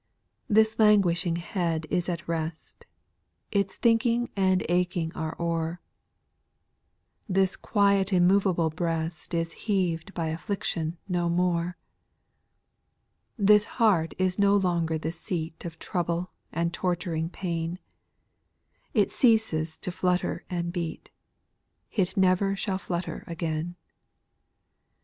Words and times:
2. 0.47 0.55
This 0.55 0.77
lahguishing 0.79 1.35
head 1.37 1.85
is 1.91 2.09
at 2.09 2.27
rest, 2.27 2.85
It's 3.51 3.75
thinking 3.75 4.31
and 4.35 4.63
aching 4.67 5.11
are 5.13 5.35
o'er; 5.39 5.79
This 7.29 7.55
quiet 7.55 8.11
immoveable 8.11 8.71
breast 8.71 9.35
Is 9.35 9.51
heaved 9.51 10.15
by 10.15 10.29
affliction 10.29 10.97
no 11.07 11.29
more: 11.29 11.77
This 13.37 13.65
heart 13.77 14.15
is 14.17 14.39
no 14.39 14.57
longer 14.57 14.97
the 14.97 15.11
seat 15.11 15.65
Of 15.65 15.77
trouble 15.77 16.31
and 16.51 16.73
torturing 16.73 17.29
pain; 17.29 17.77
It 18.95 19.11
ceases 19.11 19.77
to 19.77 19.91
flutter 19.91 20.45
and 20.49 20.73
beat. 20.73 21.11
It 21.91 22.17
never 22.17 22.55
shall 22.55 22.79
flutter 22.79 23.23
again. 23.27 23.75